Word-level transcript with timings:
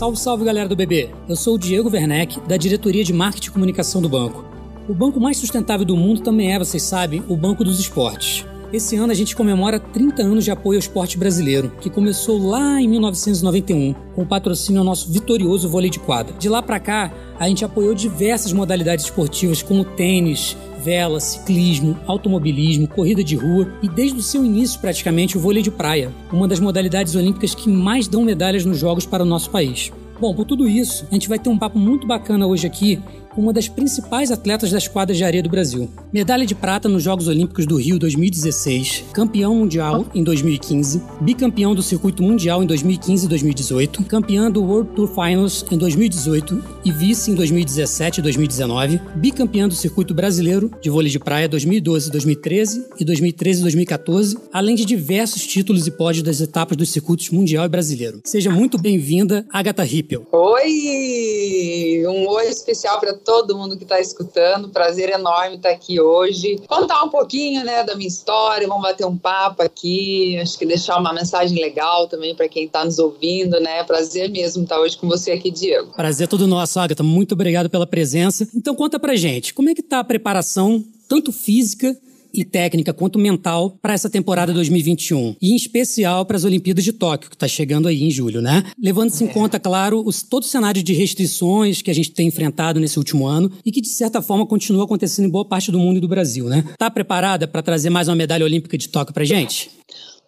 Salve, 0.00 0.18
salve 0.18 0.46
galera 0.46 0.66
do 0.66 0.74
BB! 0.74 1.10
Eu 1.28 1.36
sou 1.36 1.56
o 1.56 1.58
Diego 1.58 1.90
Werneck, 1.90 2.40
da 2.48 2.56
diretoria 2.56 3.04
de 3.04 3.12
marketing 3.12 3.48
e 3.48 3.50
comunicação 3.50 4.00
do 4.00 4.08
banco. 4.08 4.42
O 4.88 4.94
banco 4.94 5.20
mais 5.20 5.36
sustentável 5.36 5.84
do 5.84 5.94
mundo 5.94 6.22
também 6.22 6.54
é, 6.54 6.58
vocês 6.58 6.82
sabem, 6.82 7.22
o 7.28 7.36
Banco 7.36 7.62
dos 7.62 7.78
Esportes. 7.78 8.46
Esse 8.72 8.96
ano 8.96 9.12
a 9.12 9.14
gente 9.14 9.36
comemora 9.36 9.78
30 9.78 10.22
anos 10.22 10.42
de 10.42 10.50
apoio 10.50 10.78
ao 10.78 10.80
esporte 10.80 11.18
brasileiro, 11.18 11.70
que 11.82 11.90
começou 11.90 12.38
lá 12.38 12.80
em 12.80 12.88
1991, 12.88 13.94
com 14.14 14.22
o 14.22 14.26
patrocínio 14.26 14.78
ao 14.80 14.86
nosso 14.86 15.12
vitorioso 15.12 15.68
vôlei 15.68 15.90
de 15.90 15.98
quadra. 15.98 16.34
De 16.38 16.48
lá 16.48 16.62
para 16.62 16.80
cá, 16.80 17.12
a 17.38 17.46
gente 17.46 17.62
apoiou 17.62 17.94
diversas 17.94 18.54
modalidades 18.54 19.04
esportivas 19.04 19.60
como 19.60 19.84
tênis, 19.84 20.56
vela, 20.80 21.20
ciclismo, 21.20 21.98
automobilismo, 22.06 22.88
corrida 22.88 23.22
de 23.22 23.36
rua 23.36 23.72
e 23.82 23.88
desde 23.88 24.18
o 24.18 24.22
seu 24.22 24.44
início 24.44 24.80
praticamente 24.80 25.36
o 25.36 25.40
vôlei 25.40 25.62
de 25.62 25.70
praia, 25.70 26.10
uma 26.32 26.48
das 26.48 26.58
modalidades 26.58 27.14
olímpicas 27.14 27.54
que 27.54 27.68
mais 27.68 28.08
dão 28.08 28.24
medalhas 28.24 28.64
nos 28.64 28.78
jogos 28.78 29.06
para 29.06 29.22
o 29.22 29.26
nosso 29.26 29.50
país. 29.50 29.92
Bom, 30.20 30.34
por 30.34 30.44
tudo 30.44 30.68
isso, 30.68 31.06
a 31.10 31.14
gente 31.14 31.28
vai 31.28 31.38
ter 31.38 31.48
um 31.48 31.58
papo 31.58 31.78
muito 31.78 32.06
bacana 32.06 32.46
hoje 32.46 32.66
aqui 32.66 32.98
uma 33.36 33.52
das 33.52 33.68
principais 33.68 34.30
atletas 34.30 34.70
das 34.70 34.88
quadras 34.88 35.16
de 35.16 35.24
areia 35.24 35.42
do 35.42 35.48
Brasil. 35.48 35.88
Medalha 36.12 36.44
de 36.44 36.54
prata 36.54 36.88
nos 36.88 37.02
Jogos 37.02 37.28
Olímpicos 37.28 37.66
do 37.66 37.76
Rio 37.76 37.98
2016, 37.98 39.04
campeão 39.12 39.54
mundial 39.54 40.06
em 40.14 40.22
2015, 40.22 41.02
bicampeão 41.20 41.74
do 41.74 41.82
circuito 41.82 42.22
mundial 42.22 42.62
em 42.62 42.66
2015 42.66 43.26
e 43.26 43.28
2018, 43.28 44.04
campeã 44.04 44.50
do 44.50 44.62
World 44.62 44.90
Tour 44.94 45.08
Finals 45.08 45.64
em 45.70 45.78
2018 45.78 46.62
e 46.84 46.92
vice 46.92 47.30
em 47.30 47.34
2017 47.34 48.20
e 48.20 48.22
2019, 48.22 49.00
bicampeã 49.16 49.68
do 49.68 49.74
circuito 49.74 50.14
brasileiro 50.14 50.70
de 50.80 50.90
vôlei 50.90 51.10
de 51.10 51.18
praia 51.18 51.48
2012, 51.48 52.10
2013 52.10 52.86
e 52.98 53.04
2013 53.04 53.60
e 53.60 53.62
2014, 53.62 54.38
além 54.52 54.74
de 54.74 54.84
diversos 54.84 55.46
títulos 55.46 55.86
e 55.86 55.90
pódios 55.90 56.24
das 56.24 56.40
etapas 56.40 56.76
dos 56.76 56.90
circuitos 56.90 57.30
mundial 57.30 57.64
e 57.64 57.68
brasileiro. 57.68 58.20
Seja 58.24 58.50
muito 58.50 58.78
bem-vinda, 58.78 59.46
Agatha 59.50 59.82
Rippel. 59.82 60.26
Oi! 60.32 61.79
Um 62.06 62.28
oi 62.28 62.46
especial 62.48 62.98
para 63.00 63.14
todo 63.14 63.56
mundo 63.56 63.76
que 63.76 63.84
está 63.84 64.00
escutando. 64.00 64.68
Prazer 64.68 65.10
enorme 65.10 65.56
estar 65.56 65.70
aqui 65.70 66.00
hoje. 66.00 66.60
Contar 66.66 67.02
um 67.04 67.08
pouquinho, 67.08 67.64
né, 67.64 67.84
da 67.84 67.94
minha 67.94 68.08
história, 68.08 68.66
vamos 68.66 68.82
bater 68.82 69.06
um 69.06 69.16
papo 69.16 69.62
aqui. 69.62 70.38
Acho 70.38 70.58
que 70.58 70.66
deixar 70.66 70.98
uma 70.98 71.12
mensagem 71.12 71.60
legal 71.60 72.08
também 72.08 72.34
para 72.34 72.48
quem 72.48 72.64
está 72.64 72.84
nos 72.84 72.98
ouvindo, 72.98 73.60
né? 73.60 73.82
Prazer 73.84 74.30
mesmo 74.30 74.62
estar 74.62 74.78
hoje 74.80 74.96
com 74.96 75.08
você 75.08 75.32
aqui, 75.32 75.50
Diego. 75.50 75.92
Prazer 75.94 76.28
todo 76.28 76.46
nosso, 76.46 76.78
Agatha. 76.78 77.02
Muito 77.02 77.32
obrigado 77.32 77.68
pela 77.68 77.86
presença. 77.86 78.48
Então 78.54 78.74
conta 78.74 78.98
pra 78.98 79.16
gente, 79.16 79.54
como 79.54 79.68
é 79.68 79.74
que 79.74 79.82
tá 79.82 80.00
a 80.00 80.04
preparação, 80.04 80.84
tanto 81.08 81.32
física 81.32 81.96
e 82.32 82.44
técnica 82.44 82.92
quanto 82.92 83.18
mental 83.18 83.78
para 83.80 83.94
essa 83.94 84.08
temporada 84.08 84.52
2021 84.52 85.36
e 85.40 85.52
em 85.52 85.56
especial 85.56 86.24
para 86.24 86.36
as 86.36 86.44
Olimpíadas 86.44 86.84
de 86.84 86.92
Tóquio 86.92 87.30
que 87.30 87.36
está 87.36 87.48
chegando 87.48 87.88
aí 87.88 88.02
em 88.02 88.10
julho, 88.10 88.40
né? 88.40 88.64
Levando-se 88.80 89.24
em 89.24 89.28
é. 89.28 89.32
conta, 89.32 89.58
claro, 89.58 90.02
os, 90.04 90.22
todo 90.22 90.42
o 90.42 90.46
cenário 90.46 90.82
de 90.82 90.92
restrições 90.92 91.82
que 91.82 91.90
a 91.90 91.94
gente 91.94 92.12
tem 92.12 92.28
enfrentado 92.28 92.80
nesse 92.80 92.98
último 92.98 93.26
ano 93.26 93.50
e 93.64 93.72
que 93.72 93.80
de 93.80 93.88
certa 93.88 94.22
forma 94.22 94.46
continua 94.46 94.84
acontecendo 94.84 95.26
em 95.26 95.30
boa 95.30 95.44
parte 95.44 95.70
do 95.70 95.78
mundo 95.78 95.98
e 95.98 96.00
do 96.00 96.08
Brasil, 96.08 96.46
né? 96.46 96.64
Tá 96.78 96.90
preparada 96.90 97.46
para 97.46 97.62
trazer 97.62 97.90
mais 97.90 98.08
uma 98.08 98.16
medalha 98.16 98.44
olímpica 98.44 98.76
de 98.76 98.88
Tóquio 98.88 99.14
para 99.14 99.24
gente? 99.24 99.70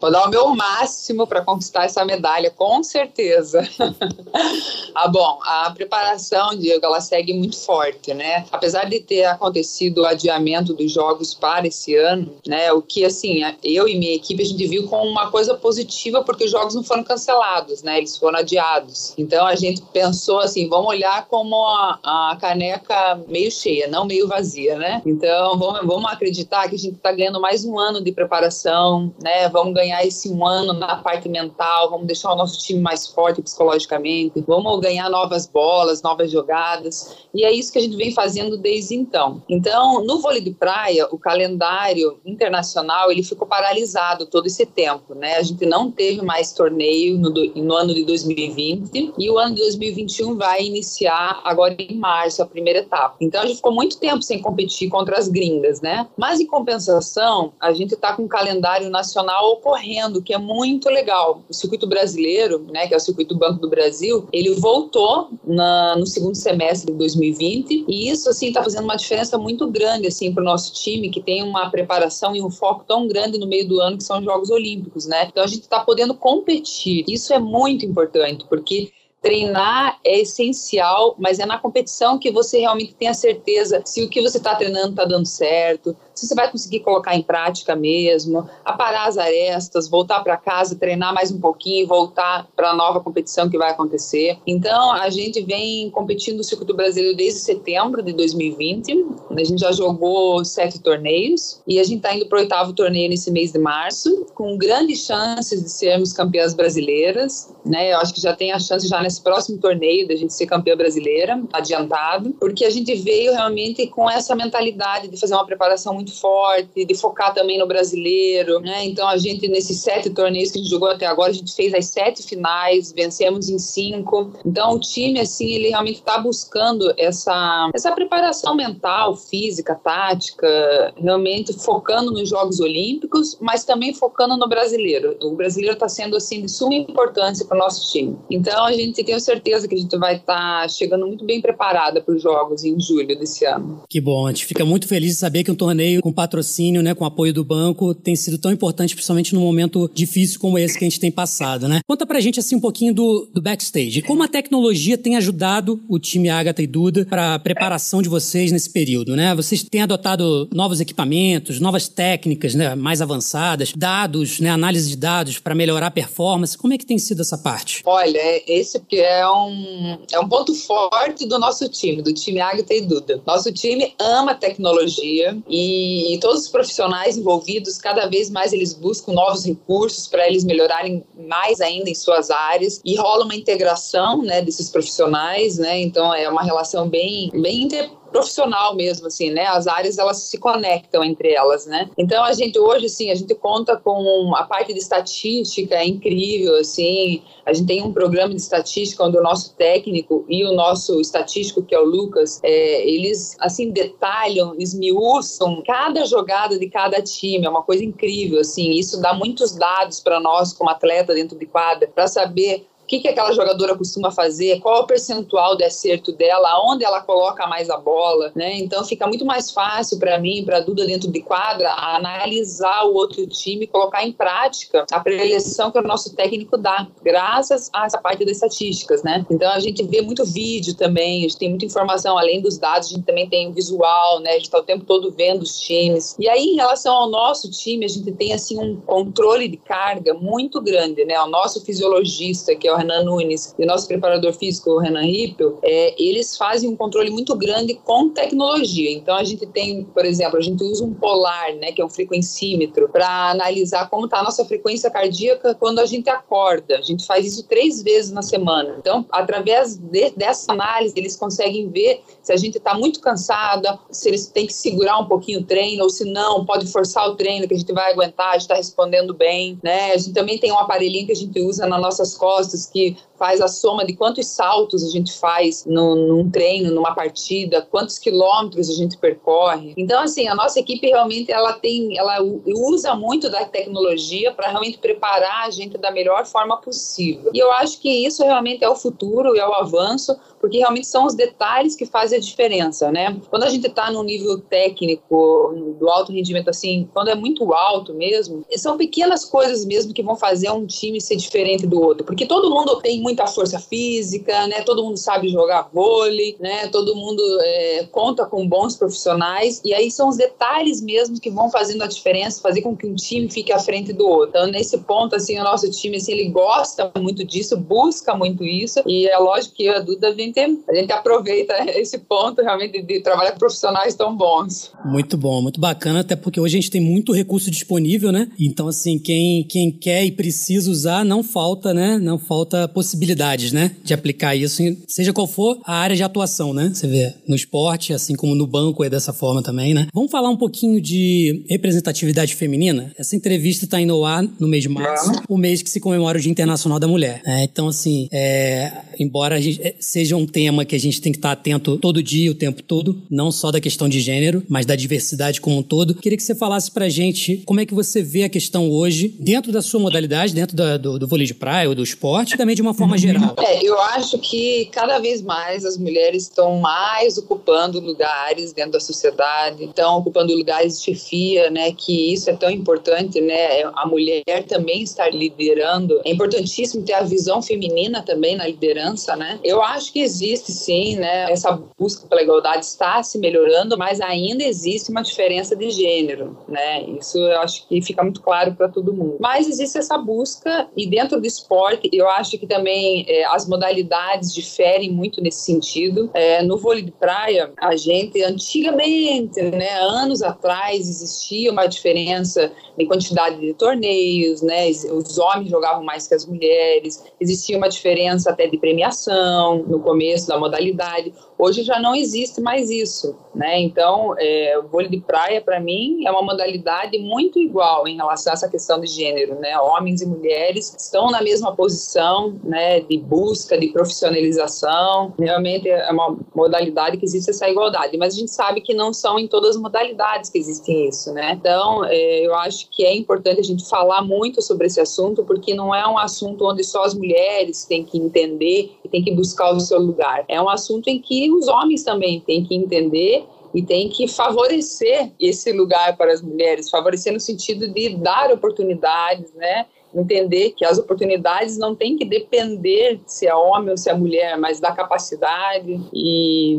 Vou 0.02 0.10
dar 0.10 0.26
o 0.26 0.30
meu 0.30 0.48
máximo 0.48 1.28
para 1.28 1.42
conquistar 1.42 1.84
essa 1.84 2.04
medalha, 2.04 2.50
com 2.50 2.82
certeza. 2.82 3.62
ah, 4.92 5.06
bom, 5.06 5.38
a 5.44 5.70
preparação, 5.70 6.58
Diego, 6.58 6.84
ela 6.84 7.00
segue 7.00 7.32
muito 7.32 7.56
forte, 7.56 8.12
né? 8.12 8.44
Apesar 8.50 8.86
de 8.86 8.98
ter 8.98 9.26
acontecido 9.26 9.98
o 9.98 10.04
adiamento 10.04 10.74
dos 10.74 10.90
jogos 10.90 11.34
para 11.34 11.68
esse 11.68 11.94
ano, 11.94 12.34
né? 12.44 12.72
O 12.72 12.82
que, 12.82 13.04
assim, 13.04 13.42
eu 13.62 13.86
e 13.86 13.96
minha 13.96 14.16
equipe, 14.16 14.42
a 14.42 14.44
gente 14.44 14.66
viu 14.66 14.88
como 14.88 15.08
uma 15.08 15.30
coisa 15.30 15.54
positiva, 15.54 16.24
porque 16.24 16.46
os 16.46 16.50
jogos 16.50 16.74
não 16.74 16.82
foram 16.82 17.04
cancelados, 17.04 17.84
né? 17.84 17.98
Eles 17.98 18.16
foram 18.16 18.40
adiados. 18.40 19.14
Então, 19.16 19.46
a 19.46 19.54
gente 19.54 19.82
pensou 19.92 20.40
assim, 20.40 20.68
vamos 20.68 20.88
olhar 20.88 21.28
como 21.28 21.64
a, 21.64 22.00
a 22.02 22.36
caneca 22.40 23.20
meio 23.28 23.52
cheia, 23.52 23.86
não 23.86 24.04
meio 24.04 24.26
vazia, 24.26 24.76
né? 24.76 25.00
Então, 25.06 25.56
vamos, 25.56 25.86
vamos 25.86 26.10
acreditar 26.10 26.68
que 26.68 26.74
a 26.74 26.78
gente 26.78 26.96
está 26.96 27.12
ganhando 27.12 27.40
mais 27.40 27.64
um 27.64 27.78
ano 27.78 28.02
de 28.02 28.10
preparação, 28.10 29.14
né? 29.22 29.48
Vamos 29.48 29.72
ganhar 29.72 29.91
ganhar 29.92 30.06
esse 30.06 30.30
um 30.30 30.46
ano 30.46 30.72
na 30.72 30.96
parte 30.96 31.28
mental, 31.28 31.90
vamos 31.90 32.06
deixar 32.06 32.32
o 32.32 32.36
nosso 32.36 32.58
time 32.58 32.80
mais 32.80 33.06
forte 33.06 33.42
psicologicamente, 33.42 34.42
vamos 34.46 34.80
ganhar 34.80 35.10
novas 35.10 35.46
bolas, 35.46 36.02
novas 36.02 36.30
jogadas. 36.30 37.26
E 37.34 37.44
é 37.44 37.52
isso 37.52 37.72
que 37.72 37.78
a 37.78 37.82
gente 37.82 37.96
vem 37.96 38.12
fazendo 38.12 38.56
desde 38.56 38.94
então. 38.94 39.42
Então, 39.48 40.02
no 40.04 40.20
vôlei 40.20 40.40
de 40.40 40.52
praia, 40.52 41.06
o 41.10 41.18
calendário 41.18 42.18
internacional 42.24 43.10
ele 43.10 43.22
ficou 43.22 43.46
paralisado 43.46 44.26
todo 44.26 44.46
esse 44.46 44.64
tempo, 44.64 45.14
né? 45.14 45.36
A 45.36 45.42
gente 45.42 45.66
não 45.66 45.90
teve 45.90 46.22
mais 46.22 46.52
torneio 46.52 47.18
no, 47.18 47.30
no 47.30 47.74
ano 47.74 47.94
de 47.94 48.04
2020 48.04 49.14
e 49.18 49.30
o 49.30 49.38
ano 49.38 49.54
de 49.54 49.60
2021 49.62 50.36
vai 50.36 50.64
iniciar 50.64 51.40
agora 51.44 51.74
em 51.78 51.96
março 51.96 52.42
a 52.42 52.46
primeira 52.46 52.80
etapa. 52.80 53.16
Então, 53.20 53.42
a 53.42 53.46
gente 53.46 53.56
ficou 53.56 53.72
muito 53.72 53.98
tempo 53.98 54.22
sem 54.22 54.40
competir 54.40 54.88
contra 54.88 55.18
as 55.18 55.28
gringas, 55.28 55.80
né? 55.80 56.08
Mas 56.16 56.40
em 56.40 56.46
compensação, 56.46 57.52
a 57.60 57.72
gente 57.72 57.94
está 57.94 58.14
com 58.14 58.22
um 58.22 58.28
calendário 58.28 58.88
nacional 58.88 59.52
ocorrendo 59.52 59.81
correndo, 59.82 60.22
que 60.22 60.32
é 60.32 60.38
muito 60.38 60.88
legal. 60.88 61.42
O 61.48 61.52
circuito 61.52 61.86
brasileiro, 61.86 62.64
né, 62.72 62.86
que 62.86 62.94
é 62.94 62.96
o 62.96 63.00
circuito 63.00 63.34
Banco 63.34 63.60
do 63.60 63.68
Brasil, 63.68 64.28
ele 64.32 64.54
voltou 64.54 65.30
na, 65.44 65.96
no 65.96 66.06
segundo 66.06 66.36
semestre 66.36 66.92
de 66.92 66.98
2020 66.98 67.84
e 67.88 68.08
isso 68.08 68.30
assim 68.30 68.48
está 68.48 68.62
fazendo 68.62 68.84
uma 68.84 68.96
diferença 68.96 69.36
muito 69.36 69.68
grande 69.68 70.06
assim 70.06 70.32
para 70.32 70.42
o 70.42 70.44
nosso 70.44 70.72
time 70.72 71.10
que 71.10 71.20
tem 71.20 71.42
uma 71.42 71.68
preparação 71.70 72.36
e 72.36 72.42
um 72.42 72.50
foco 72.50 72.84
tão 72.86 73.08
grande 73.08 73.38
no 73.38 73.46
meio 73.46 73.66
do 73.66 73.80
ano 73.80 73.98
que 73.98 74.04
são 74.04 74.18
os 74.18 74.24
Jogos 74.24 74.50
Olímpicos, 74.50 75.06
né? 75.06 75.26
Então 75.26 75.42
a 75.42 75.46
gente 75.46 75.62
está 75.62 75.80
podendo 75.80 76.14
competir. 76.14 77.04
Isso 77.08 77.32
é 77.32 77.38
muito 77.38 77.84
importante 77.84 78.44
porque 78.48 78.92
treinar 79.22 79.98
é 80.04 80.20
essencial, 80.20 81.14
mas 81.16 81.38
é 81.38 81.46
na 81.46 81.58
competição 81.58 82.18
que 82.18 82.30
você 82.30 82.58
realmente 82.58 82.94
tem 82.94 83.08
a 83.08 83.14
certeza 83.14 83.80
se 83.84 84.02
o 84.02 84.08
que 84.08 84.20
você 84.20 84.38
está 84.38 84.56
treinando 84.56 84.90
está 84.90 85.04
dando 85.04 85.26
certo, 85.26 85.96
se 86.14 86.26
você 86.26 86.34
vai 86.34 86.50
conseguir 86.50 86.80
colocar 86.80 87.14
em 87.14 87.22
prática 87.22 87.74
mesmo, 87.76 88.48
aparar 88.64 89.08
as 89.08 89.16
arestas, 89.16 89.88
voltar 89.88 90.20
para 90.20 90.36
casa, 90.36 90.76
treinar 90.76 91.14
mais 91.14 91.30
um 91.30 91.40
pouquinho, 91.40 91.86
voltar 91.86 92.48
para 92.54 92.70
a 92.70 92.76
nova 92.76 93.00
competição 93.00 93.48
que 93.48 93.56
vai 93.56 93.70
acontecer. 93.70 94.38
Então, 94.46 94.92
a 94.92 95.08
gente 95.08 95.40
vem 95.42 95.90
competindo 95.90 96.38
no 96.38 96.44
circuito 96.44 96.74
brasileiro 96.74 97.16
desde 97.16 97.40
setembro 97.40 98.02
de 98.02 98.12
2020. 98.12 99.06
A 99.30 99.44
gente 99.44 99.60
já 99.60 99.72
jogou 99.72 100.44
sete 100.44 100.80
torneios 100.80 101.60
e 101.66 101.78
a 101.78 101.84
gente 101.84 101.98
está 101.98 102.14
indo 102.14 102.26
para 102.26 102.38
o 102.38 102.40
oitavo 102.40 102.72
torneio 102.72 103.08
nesse 103.08 103.30
mês 103.30 103.52
de 103.52 103.58
março, 103.58 104.26
com 104.34 104.56
grandes 104.56 105.04
chances 105.04 105.62
de 105.62 105.70
sermos 105.70 106.12
campeãs 106.12 106.54
brasileiras. 106.54 107.52
Né? 107.64 107.92
Eu 107.92 107.98
acho 107.98 108.12
que 108.12 108.20
já 108.20 108.34
tem 108.34 108.52
a 108.52 108.58
chance 108.58 108.88
já 108.88 109.00
nesse 109.00 109.22
próximo 109.22 109.58
torneio 109.58 110.06
da 110.06 110.16
gente 110.16 110.32
ser 110.32 110.46
campeã 110.46 110.76
brasileira, 110.76 111.40
adiantado, 111.52 112.34
porque 112.40 112.64
a 112.64 112.70
gente 112.70 112.94
veio 112.94 113.32
realmente 113.32 113.86
com 113.86 114.10
essa 114.10 114.34
mentalidade 114.34 115.08
de 115.08 115.16
fazer 115.16 115.34
uma 115.34 115.46
preparação 115.46 115.94
muito 115.94 116.12
forte, 116.12 116.84
de 116.84 116.94
focar 116.94 117.32
também 117.32 117.58
no 117.58 117.66
brasileiro, 117.66 118.60
né? 118.60 118.84
Então 118.84 119.08
a 119.08 119.16
gente, 119.16 119.46
nesses 119.48 119.80
sete 119.80 120.10
torneios 120.10 120.50
que 120.50 120.58
a 120.58 120.62
gente 120.62 120.70
jogou 120.70 120.88
até 120.88 121.06
agora, 121.06 121.30
a 121.30 121.34
gente 121.34 121.54
fez 121.54 121.72
as 121.72 121.86
sete 121.86 122.22
finais, 122.22 122.92
vencemos 122.92 123.48
em 123.48 123.58
cinco. 123.58 124.32
Então 124.44 124.74
o 124.74 124.80
time, 124.80 125.20
assim, 125.20 125.50
ele 125.52 125.68
realmente 125.68 125.98
está 125.98 126.18
buscando 126.18 126.92
essa, 126.96 127.70
essa 127.74 127.92
preparação 127.92 128.54
mental, 128.54 129.16
física, 129.16 129.74
tática, 129.74 130.92
realmente 130.96 131.52
focando 131.52 132.10
nos 132.10 132.28
Jogos 132.28 132.60
Olímpicos, 132.60 133.36
mas 133.40 133.64
também 133.64 133.94
focando 133.94 134.36
no 134.36 134.48
brasileiro. 134.48 135.16
O 135.22 135.36
brasileiro 135.36 135.74
está 135.74 135.88
sendo, 135.88 136.16
assim, 136.16 136.42
de 136.42 136.48
suma 136.48 136.74
importância 136.74 137.46
para 137.52 137.56
o 137.56 137.58
nosso 137.58 137.92
time. 137.92 138.16
Então 138.30 138.64
a 138.64 138.72
gente 138.72 139.04
tem 139.04 139.20
certeza 139.20 139.68
que 139.68 139.74
a 139.74 139.78
gente 139.78 139.96
vai 139.98 140.16
estar 140.16 140.62
tá 140.62 140.68
chegando 140.68 141.06
muito 141.06 141.24
bem 141.24 141.40
preparada 141.40 142.00
para 142.00 142.14
os 142.14 142.22
Jogos 142.22 142.64
em 142.64 142.80
julho 142.80 143.18
desse 143.18 143.44
ano. 143.44 143.82
Que 143.90 144.00
bom, 144.00 144.26
a 144.26 144.30
gente 144.30 144.46
fica 144.46 144.64
muito 144.64 144.88
feliz 144.88 145.10
de 145.10 145.16
saber 145.16 145.44
que 145.44 145.50
um 145.50 145.54
torneio 145.54 146.00
com 146.00 146.12
patrocínio, 146.12 146.82
né, 146.82 146.94
com 146.94 147.04
apoio 147.04 147.32
do 147.32 147.44
banco, 147.44 147.94
tem 147.94 148.16
sido 148.16 148.38
tão 148.38 148.50
importante, 148.50 148.94
principalmente 148.94 149.34
num 149.34 149.42
momento 149.42 149.90
difícil 149.92 150.40
como 150.40 150.56
esse 150.56 150.78
que 150.78 150.84
a 150.84 150.88
gente 150.88 151.00
tem 151.00 151.10
passado, 151.10 151.68
né? 151.68 151.80
Conta 151.86 152.06
pra 152.06 152.20
gente, 152.20 152.40
assim, 152.40 152.56
um 152.56 152.60
pouquinho 152.60 152.94
do, 152.94 153.28
do 153.32 153.42
backstage. 153.42 154.02
Como 154.02 154.22
a 154.22 154.28
tecnologia 154.28 154.96
tem 154.96 155.16
ajudado 155.16 155.80
o 155.88 155.98
time 155.98 156.30
Agatha 156.30 156.62
e 156.62 156.66
Duda 156.66 157.04
para 157.04 157.34
a 157.34 157.38
preparação 157.38 158.00
de 158.00 158.08
vocês 158.08 158.52
nesse 158.52 158.70
período, 158.70 159.14
né? 159.16 159.34
Vocês 159.34 159.62
têm 159.62 159.82
adotado 159.82 160.48
novos 160.54 160.80
equipamentos, 160.80 161.60
novas 161.60 161.88
técnicas, 161.88 162.54
né, 162.54 162.74
mais 162.74 163.02
avançadas, 163.02 163.72
dados, 163.76 164.40
né, 164.40 164.48
análise 164.48 164.88
de 164.88 164.96
dados 164.96 165.38
para 165.38 165.54
melhorar 165.54 165.88
a 165.88 165.90
performance. 165.90 166.56
Como 166.56 166.72
é 166.72 166.78
que 166.78 166.86
tem 166.86 166.98
sido 166.98 167.20
essa 167.20 167.41
parte? 167.42 167.82
Olha, 167.84 168.20
esse 168.46 168.80
é 168.92 169.28
um, 169.28 169.98
é 170.12 170.20
um 170.20 170.28
ponto 170.28 170.54
forte 170.54 171.26
do 171.26 171.38
nosso 171.38 171.68
time, 171.68 172.02
do 172.02 172.12
time 172.12 172.40
Agatha 172.40 172.74
e 172.74 172.82
Duda. 172.82 173.20
Nosso 173.26 173.52
time 173.52 173.94
ama 173.98 174.34
tecnologia 174.34 175.36
e 175.48 176.12
e, 176.12 176.18
todos 176.18 176.42
os 176.42 176.48
profissionais 176.48 177.16
envolvidos, 177.16 177.78
cada 177.78 178.06
vez 178.06 178.28
mais 178.28 178.52
eles 178.52 178.74
buscam 178.74 179.12
novos 179.12 179.44
recursos 179.44 180.06
para 180.06 180.26
eles 180.26 180.44
melhorarem 180.44 181.04
mais 181.28 181.60
ainda 181.60 181.88
em 181.88 181.94
suas 181.94 182.30
áreas 182.30 182.80
e 182.84 182.96
rola 182.96 183.24
uma 183.24 183.34
integração, 183.34 184.22
né, 184.22 184.42
desses 184.42 184.68
profissionais, 184.70 185.58
né? 185.58 185.80
Então 185.80 186.12
é 186.12 186.28
uma 186.28 186.42
relação 186.42 186.88
bem, 186.88 187.30
bem 187.32 187.62
inter 187.62 187.90
profissional 188.12 188.74
mesmo, 188.76 189.06
assim, 189.06 189.30
né? 189.30 189.46
As 189.46 189.66
áreas 189.66 189.98
elas 189.98 190.18
se 190.18 190.38
conectam 190.38 191.02
entre 191.02 191.32
elas, 191.32 191.66
né? 191.66 191.90
Então 191.96 192.22
a 192.22 192.32
gente 192.32 192.58
hoje, 192.58 192.86
assim, 192.86 193.10
a 193.10 193.14
gente 193.14 193.34
conta 193.34 193.76
com 193.76 194.34
a 194.36 194.44
parte 194.44 194.72
de 194.72 194.78
estatística 194.78 195.74
é 195.74 195.86
incrível, 195.86 196.56
assim. 196.56 197.22
A 197.44 197.52
gente 197.52 197.66
tem 197.66 197.82
um 197.82 197.92
programa 197.92 198.34
de 198.34 198.40
estatística 198.40 199.02
onde 199.02 199.18
o 199.18 199.22
nosso 199.22 199.54
técnico 199.56 200.24
e 200.28 200.44
o 200.44 200.52
nosso 200.52 201.00
estatístico, 201.00 201.62
que 201.62 201.74
é 201.74 201.78
o 201.78 201.84
Lucas, 201.84 202.38
é, 202.42 202.86
eles, 202.88 203.36
assim, 203.40 203.70
detalham, 203.70 204.54
esmiuçam 204.58 205.62
cada 205.66 206.04
jogada 206.04 206.58
de 206.58 206.68
cada 206.68 207.00
time. 207.02 207.46
É 207.46 207.50
uma 207.50 207.62
coisa 207.62 207.84
incrível, 207.84 208.40
assim. 208.40 208.70
Isso 208.70 209.00
dá 209.00 209.14
muitos 209.14 209.56
dados 209.56 210.00
para 210.00 210.20
nós 210.20 210.52
como 210.52 210.70
atleta 210.70 211.14
dentro 211.14 211.38
de 211.38 211.46
quadra 211.46 211.88
para 211.88 212.06
saber 212.06 212.66
que, 212.92 213.00
que 213.00 213.08
aquela 213.08 213.32
jogadora 213.32 213.74
costuma 213.74 214.10
fazer, 214.10 214.60
qual 214.60 214.82
o 214.82 214.86
percentual 214.86 215.56
de 215.56 215.64
acerto 215.64 216.12
dela, 216.12 216.62
onde 216.62 216.84
ela 216.84 217.00
coloca 217.00 217.46
mais 217.46 217.70
a 217.70 217.78
bola, 217.78 218.30
né? 218.34 218.58
Então 218.58 218.84
fica 218.84 219.06
muito 219.06 219.24
mais 219.24 219.50
fácil 219.50 219.98
para 219.98 220.18
mim, 220.18 220.44
para 220.44 220.60
Duda 220.60 220.84
dentro 220.84 221.10
de 221.10 221.22
quadra, 221.22 221.72
analisar 221.72 222.84
o 222.84 222.92
outro 222.92 223.26
time, 223.26 223.66
colocar 223.66 224.04
em 224.04 224.12
prática 224.12 224.84
a 224.92 225.00
preleção 225.00 225.70
que 225.70 225.78
o 225.78 225.82
nosso 225.82 226.14
técnico 226.14 226.58
dá, 226.58 226.86
graças 227.02 227.70
a 227.72 227.86
essa 227.86 227.98
parte 227.98 228.26
das 228.26 228.36
estatísticas, 228.36 229.02
né? 229.02 229.24
Então 229.30 229.50
a 229.50 229.58
gente 229.58 229.82
vê 229.84 230.02
muito 230.02 230.22
vídeo 230.26 230.74
também, 230.74 231.20
a 231.20 231.22
gente 231.22 231.38
tem 231.38 231.48
muita 231.48 231.64
informação, 231.64 232.18
além 232.18 232.42
dos 232.42 232.58
dados, 232.58 232.88
a 232.88 232.90
gente 232.96 233.06
também 233.06 233.26
tem 233.26 233.48
o 233.48 233.52
visual, 233.54 234.20
né? 234.20 234.30
A 234.30 234.34
gente 234.34 234.44
está 234.44 234.58
o 234.58 234.62
tempo 234.62 234.84
todo 234.84 235.10
vendo 235.10 235.42
os 235.42 235.58
times. 235.58 236.14
E 236.18 236.28
aí, 236.28 236.44
em 236.44 236.56
relação 236.56 236.94
ao 236.94 237.08
nosso 237.08 237.50
time, 237.50 237.86
a 237.86 237.88
gente 237.88 238.12
tem 238.12 238.34
assim 238.34 238.58
um 238.58 238.76
controle 238.82 239.48
de 239.48 239.56
carga 239.56 240.12
muito 240.12 240.60
grande, 240.60 241.06
né? 241.06 241.18
O 241.22 241.26
nosso 241.26 241.64
fisiologista, 241.64 242.54
que 242.54 242.68
é 242.68 242.72
o 242.72 242.81
Renan 242.82 243.04
Nunes, 243.04 243.54
e 243.58 243.64
o 243.64 243.66
nosso 243.66 243.86
preparador 243.86 244.32
físico, 244.32 244.70
o 244.70 244.78
Renan 244.78 245.02
Rippel, 245.02 245.58
é, 245.62 245.94
eles 246.02 246.36
fazem 246.36 246.68
um 246.68 246.76
controle 246.76 247.10
muito 247.10 247.34
grande 247.36 247.74
com 247.74 248.10
tecnologia. 248.10 248.90
Então, 248.90 249.14
a 249.16 249.24
gente 249.24 249.46
tem, 249.46 249.84
por 249.84 250.04
exemplo, 250.04 250.38
a 250.38 250.42
gente 250.42 250.62
usa 250.62 250.84
um 250.84 250.92
polar, 250.92 251.54
né, 251.54 251.72
que 251.72 251.80
é 251.80 251.84
um 251.84 251.90
frequencímetro, 251.90 252.88
para 252.88 253.30
analisar 253.30 253.88
como 253.88 254.04
está 254.04 254.18
a 254.18 254.22
nossa 254.22 254.44
frequência 254.44 254.90
cardíaca 254.90 255.54
quando 255.54 255.78
a 255.78 255.86
gente 255.86 256.10
acorda. 256.10 256.78
A 256.78 256.82
gente 256.82 257.06
faz 257.06 257.26
isso 257.26 257.46
três 257.46 257.82
vezes 257.82 258.10
na 258.10 258.22
semana. 258.22 258.76
Então, 258.78 259.06
através 259.10 259.76
de, 259.76 260.10
dessa 260.10 260.52
análise, 260.52 260.94
eles 260.96 261.16
conseguem 261.16 261.68
ver 261.68 262.02
se 262.22 262.32
a 262.32 262.36
gente 262.36 262.58
está 262.58 262.74
muito 262.74 263.00
cansada, 263.00 263.78
se 263.90 264.08
eles 264.08 264.26
têm 264.26 264.46
que 264.46 264.52
segurar 264.52 264.98
um 264.98 265.06
pouquinho 265.06 265.40
o 265.40 265.44
treino, 265.44 265.84
ou 265.84 265.90
se 265.90 266.04
não, 266.04 266.44
pode 266.44 266.66
forçar 266.66 267.08
o 267.08 267.14
treino, 267.14 267.46
que 267.46 267.54
a 267.54 267.58
gente 267.58 267.72
vai 267.72 267.92
aguentar, 267.92 268.30
a 268.30 268.32
gente 268.32 268.42
está 268.42 268.54
respondendo 268.54 269.14
bem, 269.14 269.58
né? 269.62 269.92
A 269.92 269.96
gente 269.96 270.12
também 270.12 270.38
tem 270.38 270.52
um 270.52 270.58
aparelhinho 270.58 271.06
que 271.06 271.12
a 271.12 271.16
gente 271.16 271.40
usa 271.40 271.66
nas 271.66 271.80
nossas 271.80 272.16
costas, 272.16 272.66
que 272.72 272.96
faz 273.22 273.40
a 273.40 273.46
soma 273.46 273.84
de 273.84 273.94
quantos 273.94 274.26
saltos 274.26 274.82
a 274.82 274.90
gente 274.90 275.12
faz 275.12 275.64
no, 275.64 275.94
num 275.94 276.28
treino, 276.28 276.74
numa 276.74 276.92
partida, 276.92 277.62
quantos 277.62 277.96
quilômetros 277.96 278.68
a 278.68 278.72
gente 278.72 278.98
percorre. 278.98 279.74
Então, 279.76 280.02
assim, 280.02 280.26
a 280.26 280.34
nossa 280.34 280.58
equipe 280.58 280.88
realmente 280.88 281.30
ela 281.30 281.52
tem, 281.52 281.96
ela 281.96 282.18
usa 282.44 282.96
muito 282.96 283.30
da 283.30 283.44
tecnologia 283.44 284.32
para 284.32 284.48
realmente 284.48 284.78
preparar 284.78 285.46
a 285.46 285.50
gente 285.50 285.78
da 285.78 285.92
melhor 285.92 286.26
forma 286.26 286.56
possível. 286.56 287.30
E 287.32 287.38
eu 287.38 287.52
acho 287.52 287.78
que 287.78 287.88
isso 288.04 288.24
realmente 288.24 288.64
é 288.64 288.68
o 288.68 288.74
futuro 288.74 289.36
e 289.36 289.38
é 289.38 289.46
o 289.46 289.54
avanço, 289.54 290.16
porque 290.40 290.58
realmente 290.58 290.88
são 290.88 291.06
os 291.06 291.14
detalhes 291.14 291.76
que 291.76 291.86
fazem 291.86 292.18
a 292.18 292.20
diferença, 292.20 292.90
né? 292.90 293.16
Quando 293.30 293.44
a 293.44 293.48
gente 293.48 293.68
está 293.68 293.88
no 293.92 294.02
nível 294.02 294.40
técnico 294.40 295.76
do 295.78 295.88
alto 295.88 296.10
rendimento, 296.10 296.50
assim, 296.50 296.88
quando 296.92 297.06
é 297.06 297.14
muito 297.14 297.54
alto 297.54 297.94
mesmo, 297.94 298.44
são 298.56 298.76
pequenas 298.76 299.24
coisas 299.24 299.64
mesmo 299.64 299.94
que 299.94 300.02
vão 300.02 300.16
fazer 300.16 300.50
um 300.50 300.66
time 300.66 301.00
ser 301.00 301.14
diferente 301.14 301.68
do 301.68 301.80
outro, 301.80 302.04
porque 302.04 302.26
todo 302.26 302.50
mundo 302.50 302.80
tem 302.80 303.00
muita 303.12 303.26
força 303.26 303.58
física, 303.58 304.46
né? 304.46 304.62
Todo 304.62 304.82
mundo 304.82 304.96
sabe 304.96 305.28
jogar 305.28 305.68
vôlei, 305.72 306.36
né? 306.40 306.66
Todo 306.68 306.96
mundo 306.96 307.22
é, 307.42 307.86
conta 307.92 308.24
com 308.24 308.48
bons 308.48 308.74
profissionais 308.74 309.60
e 309.64 309.74
aí 309.74 309.90
são 309.90 310.08
os 310.08 310.16
detalhes 310.16 310.80
mesmo 310.80 311.20
que 311.20 311.30
vão 311.30 311.50
fazendo 311.50 311.82
a 311.82 311.86
diferença, 311.86 312.40
fazer 312.40 312.62
com 312.62 312.74
que 312.74 312.86
um 312.86 312.94
time 312.94 313.30
fique 313.30 313.52
à 313.52 313.58
frente 313.58 313.92
do 313.92 314.06
outro. 314.06 314.30
Então 314.30 314.46
nesse 314.46 314.78
ponto 314.78 315.14
assim 315.14 315.38
o 315.38 315.44
nosso 315.44 315.70
time 315.70 315.98
assim 315.98 316.12
ele 316.12 316.30
gosta 316.30 316.90
muito 316.98 317.22
disso, 317.22 317.56
busca 317.56 318.14
muito 318.14 318.44
isso 318.44 318.82
e 318.86 319.06
é 319.06 319.18
lógico 319.18 319.54
que 319.54 319.68
a 319.68 319.80
Duda 319.80 320.08
a 320.08 320.14
gente, 320.14 320.40
a 320.40 320.74
gente 320.74 320.92
aproveita 320.92 321.54
esse 321.78 321.98
ponto 321.98 322.40
realmente 322.40 322.80
de, 322.80 322.82
de 322.82 323.00
trabalhar 323.00 323.32
com 323.32 323.38
profissionais 323.38 323.94
tão 323.94 324.16
bons. 324.16 324.72
Muito 324.84 325.18
bom, 325.18 325.42
muito 325.42 325.60
bacana, 325.60 326.00
até 326.00 326.16
porque 326.16 326.40
hoje 326.40 326.56
a 326.56 326.60
gente 326.60 326.70
tem 326.70 326.80
muito 326.80 327.12
recurso 327.12 327.50
disponível, 327.50 328.10
né? 328.10 328.28
Então 328.40 328.68
assim 328.68 328.98
quem 328.98 329.44
quem 329.44 329.70
quer 329.70 330.04
e 330.04 330.12
precisa 330.12 330.70
usar 330.70 331.04
não 331.04 331.22
falta, 331.22 331.74
né? 331.74 331.98
Não 331.98 332.18
falta 332.18 332.66
possibilidade 332.68 333.01
possibilidades, 333.02 333.52
né? 333.52 333.72
De 333.82 333.92
aplicar 333.92 334.36
isso, 334.36 334.62
em, 334.62 334.78
seja 334.86 335.12
qual 335.12 335.26
for 335.26 335.60
a 335.64 335.74
área 335.74 335.96
de 335.96 336.02
atuação, 336.02 336.54
né? 336.54 336.70
Você 336.72 336.86
vê 336.86 337.12
no 337.26 337.34
esporte, 337.34 337.92
assim 337.92 338.14
como 338.14 338.34
no 338.34 338.46
banco 338.46 338.84
é 338.84 338.90
dessa 338.90 339.12
forma 339.12 339.42
também, 339.42 339.74
né? 339.74 339.88
Vamos 339.92 340.10
falar 340.10 340.30
um 340.30 340.36
pouquinho 340.36 340.80
de 340.80 341.44
representatividade 341.48 342.34
feminina? 342.34 342.92
Essa 342.96 343.16
entrevista 343.16 343.64
está 343.64 343.80
indo 343.80 343.92
ao 343.92 344.04
ar 344.04 344.22
no 344.38 344.46
mês 344.46 344.62
de 344.62 344.68
março, 344.68 345.10
o 345.28 345.36
mês 345.36 345.62
que 345.62 345.70
se 345.70 345.80
comemora 345.80 346.18
o 346.18 346.20
Dia 346.20 346.30
Internacional 346.30 346.78
da 346.78 346.86
Mulher. 346.86 347.20
É, 347.26 347.42
então, 347.42 347.68
assim, 347.68 348.08
é, 348.12 348.72
embora 348.98 349.40
gente, 349.40 349.60
é, 349.62 349.74
seja 349.80 350.16
um 350.16 350.26
tema 350.26 350.64
que 350.64 350.76
a 350.76 350.80
gente 350.80 351.00
tem 351.00 351.12
que 351.12 351.18
estar 351.18 351.32
atento 351.32 351.76
todo 351.78 352.02
dia, 352.02 352.30
o 352.30 352.34
tempo 352.34 352.62
todo, 352.62 353.02
não 353.10 353.32
só 353.32 353.50
da 353.50 353.60
questão 353.60 353.88
de 353.88 354.00
gênero, 354.00 354.42
mas 354.48 354.66
da 354.66 354.76
diversidade 354.76 355.40
como 355.40 355.58
um 355.58 355.62
todo, 355.62 355.94
queria 355.94 356.16
que 356.16 356.22
você 356.22 356.34
falasse 356.34 356.70
pra 356.70 356.88
gente 356.88 357.42
como 357.46 357.60
é 357.60 357.66
que 357.66 357.74
você 357.74 358.02
vê 358.02 358.24
a 358.24 358.28
questão 358.28 358.70
hoje, 358.70 359.14
dentro 359.18 359.50
da 359.50 359.62
sua 359.62 359.80
modalidade, 359.80 360.34
dentro 360.34 360.56
da, 360.56 360.76
do, 360.76 360.98
do 360.98 361.08
vôlei 361.08 361.26
de 361.26 361.34
praia 361.34 361.68
ou 361.68 361.74
do 361.74 361.82
esporte, 361.82 362.36
também 362.36 362.54
de 362.54 362.62
uma 362.62 362.74
forma 362.74 362.92
forma 362.92 362.98
geral? 362.98 363.34
É, 363.38 363.64
eu 363.64 363.78
acho 363.80 364.18
que 364.18 364.66
cada 364.66 364.98
vez 364.98 365.22
mais 365.22 365.64
as 365.64 365.78
mulheres 365.78 366.24
estão 366.24 366.58
mais 366.58 367.16
ocupando 367.16 367.80
lugares 367.80 368.52
dentro 368.52 368.72
da 368.72 368.80
sociedade, 368.80 369.64
estão 369.64 369.98
ocupando 369.98 370.34
lugares 370.34 370.78
de 370.78 370.84
chefia, 370.84 371.50
né? 371.50 371.72
Que 371.72 372.12
isso 372.12 372.30
é 372.30 372.34
tão 372.34 372.50
importante, 372.50 373.20
né? 373.20 373.62
A 373.74 373.86
mulher 373.86 374.22
também 374.48 374.82
estar 374.82 375.12
liderando. 375.12 376.00
É 376.04 376.10
importantíssimo 376.10 376.84
ter 376.84 376.94
a 376.94 377.02
visão 377.02 377.40
feminina 377.42 378.02
também 378.02 378.36
na 378.36 378.46
liderança, 378.46 378.81
né? 379.16 379.38
Eu 379.42 379.62
acho 379.62 379.92
que 379.92 380.00
existe 380.00 380.52
sim, 380.52 380.96
né? 380.96 381.30
Essa 381.30 381.52
busca 381.78 382.06
pela 382.06 382.22
igualdade 382.22 382.64
está 382.64 383.02
se 383.02 383.18
melhorando, 383.18 383.76
mas 383.76 384.00
ainda 384.00 384.44
existe 384.44 384.90
uma 384.90 385.02
diferença 385.02 385.54
de 385.54 385.70
gênero, 385.70 386.38
né? 386.48 386.82
Isso 386.82 387.18
eu 387.18 387.40
acho 387.40 387.66
que 387.68 387.80
fica 387.82 388.02
muito 388.02 388.20
claro 388.20 388.54
para 388.54 388.68
todo 388.68 388.92
mundo. 388.92 389.16
Mas 389.20 389.48
existe 389.48 389.78
essa 389.78 389.98
busca 389.98 390.68
e 390.76 390.86
dentro 390.86 391.20
do 391.20 391.26
esporte, 391.26 391.88
eu 391.92 392.08
acho 392.08 392.38
que 392.38 392.46
também 392.46 393.04
é, 393.08 393.24
as 393.26 393.48
modalidades 393.48 394.34
diferem 394.34 394.90
muito 394.90 395.20
nesse 395.20 395.44
sentido. 395.44 396.10
É, 396.14 396.42
no 396.42 396.58
vôlei 396.58 396.82
de 396.82 396.92
praia, 396.92 397.52
a 397.58 397.76
gente 397.76 398.22
antigamente, 398.22 399.40
né, 399.42 399.78
anos 399.80 400.22
atrás, 400.22 400.88
existia 400.88 401.50
uma 401.50 401.66
diferença 401.66 402.52
em 402.78 402.86
quantidade 402.86 403.40
de 403.40 403.54
torneios, 403.54 404.42
né? 404.42 404.68
Os 404.68 405.18
homens 405.18 405.50
jogavam 405.50 405.84
mais 405.84 406.06
que 406.06 406.14
as 406.14 406.26
mulheres, 406.26 407.04
existia 407.20 407.56
uma 407.56 407.68
diferença 407.68 408.30
até 408.30 408.46
de 408.46 408.58
premiação 408.72 409.62
no 409.68 409.80
começo 409.80 410.26
da 410.26 410.38
modalidade. 410.38 411.12
Hoje 411.42 411.64
já 411.64 411.80
não 411.80 411.92
existe 411.92 412.40
mais 412.40 412.70
isso, 412.70 413.16
né? 413.34 413.60
Então, 413.60 414.14
é, 414.16 414.56
o 414.60 414.68
vôlei 414.68 414.88
de 414.88 415.00
praia, 415.00 415.40
para 415.40 415.58
mim, 415.58 416.06
é 416.06 416.10
uma 416.12 416.22
modalidade 416.22 416.96
muito 417.00 417.36
igual 417.40 417.88
em 417.88 417.96
relação 417.96 418.32
a 418.32 418.34
essa 418.34 418.48
questão 418.48 418.80
de 418.80 418.86
gênero, 418.86 419.34
né? 419.40 419.58
Homens 419.58 420.00
e 420.02 420.06
mulheres 420.06 420.72
estão 420.78 421.10
na 421.10 421.20
mesma 421.20 421.52
posição, 421.52 422.38
né? 422.44 422.78
De 422.82 422.96
busca, 422.96 423.58
de 423.58 423.70
profissionalização. 423.70 425.14
Realmente 425.18 425.68
é 425.68 425.90
uma 425.90 426.16
modalidade 426.32 426.96
que 426.96 427.04
existe 427.04 427.30
essa 427.30 427.48
igualdade, 427.48 427.98
mas 427.98 428.14
a 428.14 428.18
gente 428.18 428.30
sabe 428.30 428.60
que 428.60 428.72
não 428.72 428.92
são 428.92 429.18
em 429.18 429.26
todas 429.26 429.56
as 429.56 429.60
modalidades 429.60 430.30
que 430.30 430.38
existem 430.38 430.86
isso, 430.86 431.12
né? 431.12 431.32
Então, 431.32 431.84
é, 431.86 432.24
eu 432.24 432.36
acho 432.36 432.70
que 432.70 432.84
é 432.84 432.94
importante 432.94 433.40
a 433.40 433.44
gente 433.44 433.68
falar 433.68 434.02
muito 434.02 434.40
sobre 434.40 434.68
esse 434.68 434.80
assunto, 434.80 435.24
porque 435.24 435.54
não 435.54 435.74
é 435.74 435.84
um 435.88 435.98
assunto 435.98 436.48
onde 436.48 436.62
só 436.62 436.84
as 436.84 436.94
mulheres 436.94 437.64
têm 437.64 437.84
que 437.84 437.98
entender 437.98 438.76
e 438.84 438.88
têm 438.88 439.02
que 439.02 439.10
buscar 439.10 439.52
o 439.52 439.58
seu 439.58 439.80
lugar. 439.80 440.24
É 440.28 440.40
um 440.40 440.48
assunto 440.48 440.86
em 440.86 441.00
que 441.00 441.31
os 441.34 441.48
homens 441.48 441.82
também 441.82 442.20
têm 442.20 442.44
que 442.44 442.54
entender 442.54 443.24
e 443.54 443.62
tem 443.62 443.88
que 443.88 444.08
favorecer 444.08 445.12
esse 445.20 445.52
lugar 445.52 445.96
para 445.96 446.12
as 446.12 446.22
mulheres, 446.22 446.70
favorecer 446.70 447.12
no 447.12 447.20
sentido 447.20 447.68
de 447.68 447.96
dar 447.96 448.32
oportunidades, 448.32 449.32
né? 449.34 449.66
Entender 449.94 450.52
que 450.52 450.64
as 450.64 450.78
oportunidades 450.78 451.58
não 451.58 451.74
têm 451.74 451.98
que 451.98 452.04
depender 452.04 453.00
se 453.06 453.26
é 453.26 453.34
homem 453.34 453.70
ou 453.70 453.76
se 453.76 453.90
é 453.90 453.94
mulher, 453.94 454.38
mas 454.38 454.58
da 454.58 454.72
capacidade 454.72 455.78
e 455.92 456.58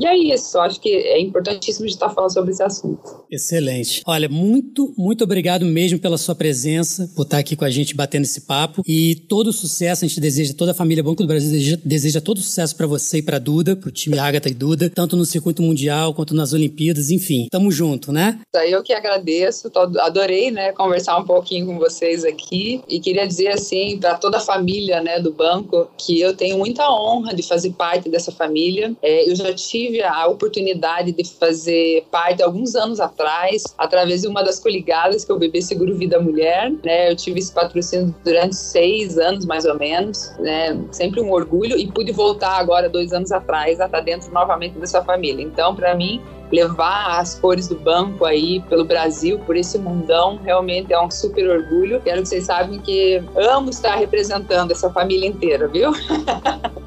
e 0.00 0.06
é 0.06 0.16
isso, 0.16 0.58
acho 0.58 0.80
que 0.80 0.90
é 0.90 1.20
importantíssimo 1.20 1.86
de 1.86 1.92
estar 1.92 2.10
falando 2.10 2.32
sobre 2.32 2.50
esse 2.50 2.62
assunto. 2.62 3.02
Excelente. 3.30 4.02
Olha, 4.06 4.28
muito, 4.28 4.92
muito 4.96 5.24
obrigado 5.24 5.64
mesmo 5.64 5.98
pela 5.98 6.18
sua 6.18 6.34
presença, 6.34 7.10
por 7.14 7.22
estar 7.22 7.38
aqui 7.38 7.56
com 7.56 7.64
a 7.64 7.70
gente 7.70 7.94
batendo 7.94 8.24
esse 8.24 8.42
papo. 8.42 8.82
E 8.86 9.16
todo 9.28 9.52
sucesso, 9.52 10.04
a 10.04 10.08
gente 10.08 10.20
deseja, 10.20 10.54
toda 10.56 10.72
a 10.72 10.74
família 10.74 11.02
Banco 11.02 11.22
do 11.22 11.28
Brasil 11.28 11.50
deseja, 11.50 11.78
deseja 11.84 12.20
todo 12.20 12.40
sucesso 12.40 12.76
para 12.76 12.86
você 12.86 13.18
e 13.18 13.22
para 13.22 13.38
Duda, 13.38 13.76
para 13.76 13.88
o 13.88 13.92
time 13.92 14.18
Agatha 14.18 14.48
e 14.48 14.54
Duda, 14.54 14.90
tanto 14.94 15.16
no 15.16 15.24
circuito 15.24 15.62
mundial 15.62 16.14
quanto 16.14 16.34
nas 16.34 16.52
Olimpíadas, 16.52 17.10
enfim. 17.10 17.46
Tamo 17.50 17.70
junto, 17.70 18.12
né? 18.12 18.40
Eu 18.66 18.82
que 18.82 18.92
agradeço, 18.92 19.70
adorei, 20.00 20.50
né, 20.50 20.72
conversar 20.72 21.18
um 21.18 21.24
pouquinho 21.24 21.66
com 21.66 21.78
vocês 21.78 22.24
aqui 22.24 22.82
e 22.88 23.00
queria 23.00 23.26
dizer 23.26 23.48
assim 23.48 23.98
para 23.98 24.16
toda 24.16 24.38
a 24.38 24.40
família, 24.40 25.00
né, 25.00 25.20
do 25.20 25.32
banco, 25.32 25.88
que 25.98 26.20
eu 26.20 26.36
tenho 26.36 26.58
muita 26.58 26.90
honra 26.90 27.34
de 27.34 27.42
fazer 27.42 27.70
parte 27.72 28.08
dessa 28.08 28.30
família. 28.30 28.94
É, 29.02 29.28
eu 29.28 29.34
já 29.34 29.52
tive 29.82 30.02
a 30.02 30.26
oportunidade 30.26 31.12
de 31.12 31.24
fazer 31.24 32.04
parte 32.10 32.42
alguns 32.42 32.74
anos 32.74 33.00
atrás, 33.00 33.64
através 33.76 34.22
de 34.22 34.28
uma 34.28 34.42
das 34.42 34.60
coligadas 34.60 35.24
que 35.24 35.32
é 35.32 35.34
o 35.34 35.38
Bebê 35.38 35.60
Seguro 35.60 35.96
Vida 35.96 36.20
Mulher, 36.20 36.70
né? 36.84 37.10
Eu 37.10 37.16
tive 37.16 37.40
esse 37.40 37.52
patrocínio 37.52 38.14
durante 38.24 38.54
seis 38.54 39.18
anos 39.18 39.44
mais 39.44 39.64
ou 39.64 39.76
menos, 39.76 40.32
né? 40.38 40.80
Sempre 40.92 41.20
um 41.20 41.32
orgulho 41.32 41.76
e 41.76 41.90
pude 41.90 42.12
voltar 42.12 42.58
agora 42.58 42.88
dois 42.88 43.12
anos 43.12 43.32
atrás 43.32 43.80
a 43.80 43.86
estar 43.86 44.00
dentro 44.00 44.32
novamente 44.32 44.78
dessa 44.78 45.02
família. 45.02 45.42
Então, 45.42 45.74
para 45.74 45.94
mim 45.94 46.22
levar 46.52 47.18
as 47.18 47.34
cores 47.34 47.66
do 47.66 47.76
banco 47.76 48.26
aí 48.26 48.60
pelo 48.68 48.84
Brasil, 48.84 49.38
por 49.40 49.56
esse 49.56 49.78
mundão, 49.78 50.38
realmente 50.44 50.92
é 50.92 51.00
um 51.00 51.10
super 51.10 51.48
orgulho. 51.48 52.00
Quero 52.02 52.22
que 52.22 52.28
vocês 52.28 52.44
saibam 52.44 52.78
que 52.78 53.22
amo 53.36 53.70
estar 53.70 53.96
representando 53.96 54.70
essa 54.70 54.90
família 54.90 55.26
inteira, 55.26 55.66
viu? 55.66 55.92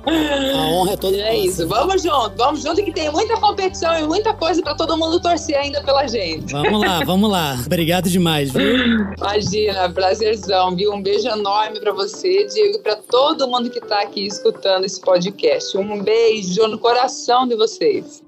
A 0.05 0.67
honra 0.67 0.93
é 0.93 0.97
toda. 0.97 1.15
É 1.25 1.35
isso. 1.35 1.67
Vamos 1.67 2.03
junto, 2.03 2.33
vamos 2.37 2.61
junto 2.61 2.83
que 2.83 2.91
tem 2.91 3.09
muita 3.09 3.37
competição 3.37 3.97
e 3.97 4.05
muita 4.05 4.33
coisa 4.33 4.61
para 4.61 4.75
todo 4.75 4.95
mundo 4.97 5.19
torcer 5.19 5.57
ainda 5.57 5.81
pela 5.81 6.05
gente. 6.05 6.51
Vamos 6.51 6.81
lá, 6.81 6.99
vamos 7.03 7.31
lá. 7.31 7.57
Obrigado 7.65 8.09
demais, 8.09 8.51
viu? 8.51 8.77
Imagina, 9.17 9.89
prazerzão, 9.89 10.75
viu? 10.75 10.93
Um 10.93 11.01
beijo 11.01 11.27
enorme 11.27 11.79
para 11.79 11.93
você, 11.93 12.45
Diego, 12.45 12.79
para 12.79 12.97
todo 12.97 13.47
mundo 13.47 13.69
que 13.69 13.79
tá 13.79 14.01
aqui 14.01 14.27
escutando 14.27 14.83
esse 14.83 15.01
podcast. 15.01 15.75
Um 15.77 16.03
beijo 16.03 16.67
no 16.67 16.77
coração 16.77 17.47
de 17.47 17.55
vocês. 17.55 18.24